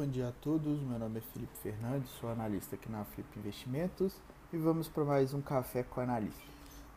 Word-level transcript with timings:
dia 0.00 0.28
a 0.28 0.32
todos. 0.40 0.80
Meu 0.80 0.98
nome 0.98 1.18
é 1.18 1.22
Felipe 1.34 1.52
Fernandes, 1.62 2.08
sou 2.18 2.30
analista 2.30 2.76
aqui 2.76 2.90
na 2.90 3.04
Flip 3.04 3.28
Investimentos 3.38 4.14
e 4.50 4.56
vamos 4.56 4.88
para 4.88 5.04
mais 5.04 5.34
um 5.34 5.42
Café 5.42 5.82
com 5.82 6.00
Analista. 6.00 6.40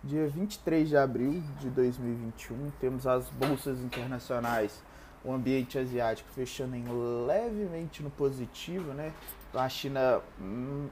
Dia 0.01 0.25
23 0.29 0.87
de 0.87 0.95
abril 0.95 1.43
de 1.59 1.69
2021, 1.69 2.71
temos 2.79 3.05
as 3.05 3.29
bolsas 3.31 3.79
internacionais, 3.79 4.81
o 5.25 5.33
ambiente 5.33 5.77
asiático 5.77 6.29
fechando 6.31 6.73
em 6.77 6.85
levemente 7.27 8.01
no 8.01 8.09
positivo, 8.09 8.93
né? 8.93 9.13
A 9.53 9.67
China, 9.67 10.21
hum, 10.39 10.87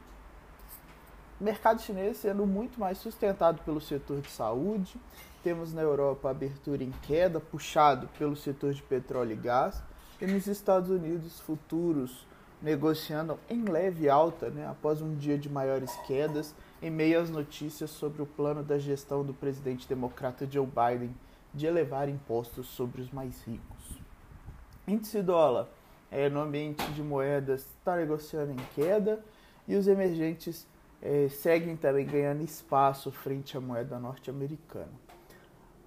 mercado 1.39 1.82
chinês 1.82 2.18
sendo 2.18 2.46
muito 2.46 2.82
mais 2.82 2.97
sustentado 2.97 3.64
pelo 3.64 3.79
setor 3.79 4.20
de 4.20 4.29
saúde. 4.29 5.00
Temos 5.42 5.74
na 5.74 5.82
Europa 5.82 6.29
abertura 6.29 6.83
em 6.83 6.92
queda, 7.04 7.39
puxado 7.39 8.10
pelo 8.20 8.36
setor 8.36 8.74
de 8.74 8.82
petróleo 8.82 9.32
e 9.32 9.36
gás 9.36 9.82
e 10.23 10.25
nos 10.25 10.47
Estados 10.47 10.89
Unidos, 10.89 11.41
futuros 11.41 12.25
negociando 12.61 13.37
em 13.50 13.65
leve 13.65 14.07
alta, 14.09 14.49
né, 14.49 14.65
após 14.65 15.01
um 15.01 15.13
dia 15.15 15.37
de 15.37 15.49
maiores 15.49 15.93
quedas, 16.07 16.55
em 16.82 16.89
meio 16.89 17.19
às 17.19 17.29
notícias 17.29 17.89
sobre 17.89 18.21
o 18.21 18.25
plano 18.25 18.63
da 18.63 18.79
gestão 18.79 19.25
do 19.25 19.33
presidente 19.33 19.86
democrata 19.86 20.47
Joe 20.49 20.65
Biden 20.65 21.13
de 21.54 21.65
elevar 21.65 22.07
impostos 22.07 22.68
sobre 22.68 23.01
os 23.01 23.11
mais 23.11 23.43
ricos. 23.43 23.99
Índice 24.87 25.21
dólar 25.21 25.68
é, 26.09 26.29
no 26.29 26.39
ambiente 26.39 26.89
de 26.93 27.04
moedas 27.04 27.65
está 27.77 27.97
negociando 27.97 28.54
em 28.54 28.65
queda 28.74 29.19
e 29.68 29.75
os 29.75 29.89
emergentes 29.89 30.65
é, 31.01 31.27
seguem 31.27 31.75
também 31.75 32.05
ganhando 32.05 32.45
espaço 32.45 33.11
frente 33.11 33.58
à 33.58 33.59
moeda 33.59 33.99
norte-americana. 33.99 35.12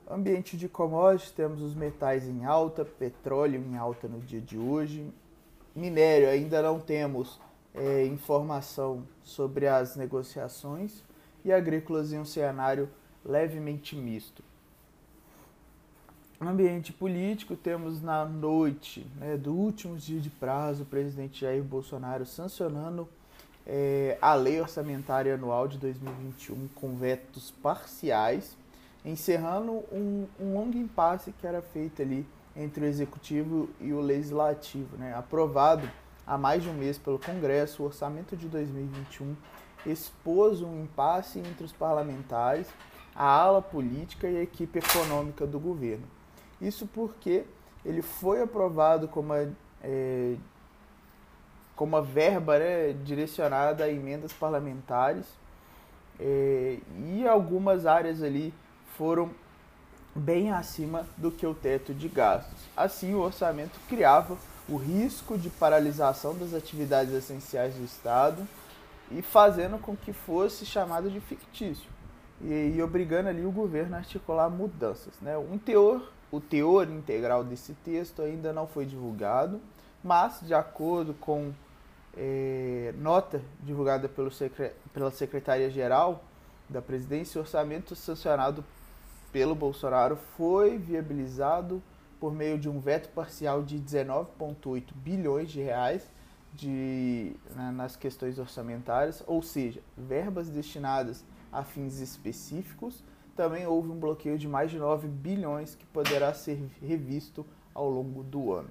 Ambiente 0.09 0.57
de 0.57 0.69
commodities, 0.69 1.33
temos 1.33 1.61
os 1.61 1.75
metais 1.75 2.29
em 2.29 2.45
alta, 2.45 2.85
petróleo 2.85 3.61
em 3.61 3.77
alta 3.77 4.07
no 4.07 4.21
dia 4.21 4.41
de 4.41 4.57
hoje. 4.57 5.13
Minério, 5.75 6.29
ainda 6.29 6.63
não 6.63 6.79
temos 6.79 7.41
é, 7.75 8.05
informação 8.07 9.03
sobre 9.25 9.67
as 9.67 9.97
negociações. 9.97 11.03
E 11.45 11.53
agrícolas 11.53 12.13
em 12.13 12.21
um 12.21 12.25
cenário 12.25 12.89
levemente 13.25 13.97
misto. 13.97 14.45
Ambiente 16.41 16.93
político, 16.93 17.57
temos 17.57 18.01
na 18.01 18.25
noite 18.25 19.05
né, 19.17 19.37
do 19.37 19.53
último 19.53 19.97
dia 19.97 20.21
de 20.21 20.31
prazo 20.31 20.85
o 20.85 20.87
presidente 20.87 21.41
Jair 21.41 21.65
Bolsonaro 21.65 22.25
sancionando 22.25 23.09
é, 23.67 24.19
a 24.21 24.35
lei 24.35 24.61
orçamentária 24.61 25.35
anual 25.35 25.67
de 25.67 25.79
2021 25.79 26.69
com 26.75 26.95
vetos 26.95 27.51
parciais 27.51 28.57
encerrando 29.07 29.85
um, 29.93 30.27
um 30.39 30.55
longo 30.55 30.77
impasse 30.77 31.33
que 31.33 31.47
era 31.47 31.63
feito 31.63 32.03
ali 32.03 32.27
entre 32.57 32.85
o 32.85 32.89
executivo 32.89 33.71
e 33.81 33.93
o 33.93 34.01
legislativo, 34.01 34.97
né? 34.97 35.15
Aprovado 35.15 35.89
há 36.27 36.37
mais 36.37 36.63
de 36.63 36.69
um 36.69 36.75
mês 36.75 36.99
pelo 36.99 37.19
Congresso, 37.19 37.83
o 37.83 37.87
orçamento 37.87 38.37
de 38.37 38.49
2021 38.49 39.37
expôs 39.87 40.61
um 40.61 40.83
impasse 40.83 41.39
entre 41.39 41.65
os 41.65 41.73
parlamentares, 41.73 42.67
a 43.15 43.25
ala 43.25 43.63
política 43.63 44.29
e 44.29 44.37
a 44.39 44.43
equipe 44.43 44.81
econômica 44.81 45.47
do 45.47 45.61
governo. 45.61 46.05
Isso 46.61 46.87
porque 46.87 47.45
ele 47.85 48.03
foi 48.03 48.43
aprovado 48.43 49.07
como 49.07 49.33
uma, 49.33 49.49
é, 49.83 50.35
como 51.77 51.97
uma 51.97 52.03
verba 52.03 52.59
né, 52.59 52.93
direcionada 53.05 53.85
a 53.85 53.91
emendas 53.91 54.33
parlamentares 54.33 55.27
é, 56.19 56.79
e 56.99 57.27
algumas 57.29 57.87
áreas 57.87 58.23
ali 58.23 58.53
foram 58.97 59.31
bem 60.15 60.51
acima 60.51 61.07
do 61.17 61.31
que 61.31 61.47
o 61.47 61.55
teto 61.55 61.93
de 61.93 62.09
gastos. 62.09 62.59
Assim, 62.77 63.15
o 63.15 63.21
orçamento 63.21 63.79
criava 63.89 64.37
o 64.69 64.77
risco 64.77 65.39
de 65.39 65.51
paralisação 65.51 66.37
das 66.37 66.55
atividades 66.55 67.13
essenciais 67.13 67.75
do 67.75 67.85
Estado 67.85 68.47
e 69.11 69.23
fazendo 69.23 69.79
com 69.79 69.97
que 69.97 70.13
fosse 70.13 70.67
chamado 70.67 71.11
de 71.11 71.21
fictício 71.21 71.97
e, 72.41 72.75
e 72.77 72.83
obrigando 72.83 73.29
ali 73.29 73.45
o 73.45 73.51
governo 73.51 73.95
a 73.95 73.99
articular 73.99 74.49
mudanças. 74.51 75.15
Né? 75.21 75.37
Um 75.37 75.59
teor, 75.59 76.11
o 76.31 76.41
teor 76.41 76.89
integral 76.89 77.45
desse 77.45 77.73
texto 77.85 78.23
ainda 78.23 78.53
não 78.53 78.67
foi 78.67 78.85
divulgado, 78.85 79.61
mas 80.03 80.41
de 80.43 80.55
acordo 80.55 81.15
com 81.15 81.53
é, 82.17 82.95
nota 82.99 83.41
divulgada 83.63 84.09
pelo 84.09 84.31
secre 84.31 84.73
pela 84.93 85.11
Secretaria-Geral 85.11 86.23
da 86.69 86.81
Presidência, 86.81 87.39
o 87.39 87.43
orçamento 87.43 87.95
sancionado 87.95 88.65
pelo 89.33 89.55
Bolsonaro 89.55 90.17
foi 90.37 90.79
viabilizado 90.79 91.83
por 92.19 92.33
meio 92.33 92.59
de 92.59 92.69
um 92.69 92.79
veto 92.79 93.09
parcial 93.11 93.63
de 93.63 93.79
19,8 93.79 94.93
bilhões 94.95 95.51
de 95.51 95.61
reais 95.61 96.11
de, 96.55 97.37
né, 97.55 97.71
nas 97.71 97.95
questões 97.97 98.39
orçamentárias, 98.39 99.23
ou 99.27 99.43
seja, 99.43 99.83
verbas 99.97 100.49
destinadas 100.49 101.25
a 101.53 101.63
fins 101.63 102.01
específicos. 102.01 103.05
Também 103.35 103.67
houve 103.67 103.91
um 103.91 103.99
bloqueio 103.99 104.39
de 104.39 104.49
mais 104.49 104.71
de 104.71 104.79
9 104.79 105.07
bilhões 105.07 105.75
que 105.75 105.85
poderá 105.87 106.33
ser 106.33 106.59
revisto 106.81 107.45
ao 107.75 107.91
longo 107.91 108.23
do 108.23 108.53
ano. 108.53 108.71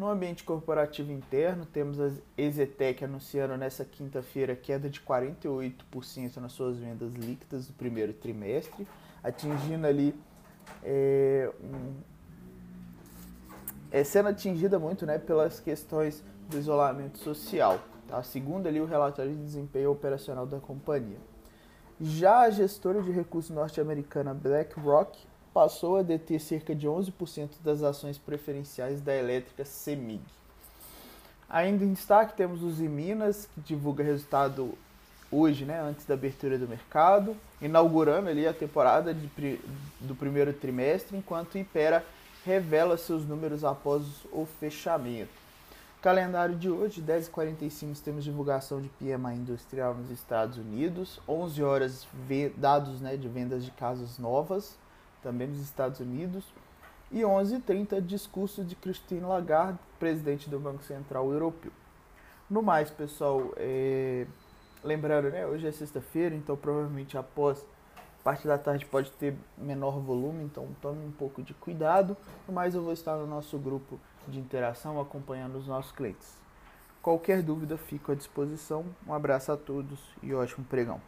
No 0.00 0.08
ambiente 0.08 0.44
corporativo 0.44 1.12
interno, 1.12 1.66
temos 1.66 2.00
a 2.00 2.10
Exetec 2.34 3.04
anunciando 3.04 3.54
nessa 3.58 3.84
quinta-feira 3.84 4.56
queda 4.56 4.88
de 4.88 4.98
48% 4.98 6.38
nas 6.38 6.52
suas 6.52 6.78
vendas 6.78 7.12
líquidas 7.12 7.66
do 7.66 7.74
primeiro 7.74 8.14
trimestre, 8.14 8.88
atingindo 9.22 9.86
ali 9.86 10.18
é, 10.82 11.52
um, 11.62 11.96
é, 13.90 14.02
sendo 14.02 14.30
atingida 14.30 14.78
muito 14.78 15.04
né, 15.04 15.18
pelas 15.18 15.60
questões 15.60 16.24
do 16.48 16.56
isolamento 16.56 17.18
social. 17.18 17.78
Tá? 18.08 18.22
Segundo 18.22 18.68
ali 18.68 18.80
o 18.80 18.86
relatório 18.86 19.36
de 19.36 19.44
desempenho 19.44 19.90
operacional 19.90 20.46
da 20.46 20.58
companhia. 20.60 21.18
Já 22.00 22.38
a 22.38 22.50
gestora 22.50 23.02
de 23.02 23.12
recursos 23.12 23.54
norte-americana 23.54 24.32
BlackRock 24.32 25.28
passou 25.52 25.96
a 25.96 26.02
deter 26.02 26.40
cerca 26.40 26.74
de 26.74 26.86
11% 26.86 27.50
das 27.62 27.82
ações 27.82 28.18
preferenciais 28.18 29.00
da 29.00 29.14
elétrica 29.14 29.64
CEMIG. 29.64 30.22
Ainda 31.48 31.84
em 31.84 31.92
destaque 31.92 32.36
temos 32.36 32.62
os 32.62 32.78
Minas, 32.78 33.48
que 33.54 33.60
divulga 33.60 34.04
resultado 34.04 34.72
hoje, 35.32 35.64
né, 35.64 35.80
antes 35.80 36.04
da 36.06 36.14
abertura 36.14 36.58
do 36.58 36.68
mercado, 36.68 37.36
inaugurando 37.60 38.28
ali 38.28 38.46
a 38.46 38.52
temporada 38.52 39.12
de, 39.12 39.28
do 40.00 40.14
primeiro 40.14 40.52
trimestre, 40.52 41.16
enquanto 41.16 41.58
Ipera 41.58 42.04
revela 42.44 42.96
seus 42.96 43.26
números 43.26 43.64
após 43.64 44.04
o 44.32 44.46
fechamento. 44.58 45.40
Calendário 46.00 46.56
de 46.56 46.70
hoje, 46.70 47.02
10h45, 47.02 48.00
temos 48.02 48.24
divulgação 48.24 48.80
de 48.80 48.88
PMI 48.88 49.36
industrial 49.36 49.94
nos 49.94 50.10
Estados 50.10 50.56
Unidos, 50.56 51.20
11 51.28 51.62
horas 51.62 52.08
dados 52.56 53.00
né, 53.02 53.16
de 53.16 53.28
vendas 53.28 53.62
de 53.64 53.70
casas 53.70 54.18
novas, 54.18 54.76
também 55.22 55.48
nos 55.48 55.60
Estados 55.60 56.00
Unidos. 56.00 56.44
E 57.10 57.20
11h30, 57.20 58.00
discurso 58.00 58.64
de 58.64 58.76
Christine 58.76 59.22
Lagarde, 59.22 59.78
presidente 59.98 60.48
do 60.48 60.60
Banco 60.60 60.82
Central 60.84 61.32
Europeu. 61.32 61.72
No 62.48 62.62
mais, 62.62 62.90
pessoal, 62.90 63.52
é... 63.56 64.26
lembrando, 64.84 65.30
né, 65.30 65.46
hoje 65.46 65.66
é 65.66 65.72
sexta-feira, 65.72 66.34
então 66.34 66.56
provavelmente 66.56 67.18
após 67.18 67.64
parte 68.22 68.46
da 68.46 68.58
tarde 68.58 68.86
pode 68.86 69.10
ter 69.12 69.34
menor 69.56 69.98
volume, 69.98 70.44
então 70.44 70.68
tome 70.80 71.04
um 71.04 71.10
pouco 71.10 71.42
de 71.42 71.54
cuidado. 71.54 72.16
No 72.46 72.54
mais, 72.54 72.74
eu 72.74 72.82
vou 72.82 72.92
estar 72.92 73.16
no 73.16 73.26
nosso 73.26 73.58
grupo 73.58 73.98
de 74.28 74.38
interação 74.38 75.00
acompanhando 75.00 75.56
os 75.56 75.66
nossos 75.66 75.92
clientes. 75.92 76.38
Qualquer 77.02 77.42
dúvida, 77.42 77.78
fico 77.78 78.12
à 78.12 78.14
disposição. 78.14 78.84
Um 79.06 79.14
abraço 79.14 79.50
a 79.50 79.56
todos 79.56 79.98
e 80.22 80.34
ótimo 80.34 80.66
pregão. 80.66 81.00